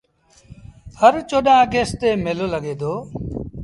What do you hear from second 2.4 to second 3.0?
لڳي دو۔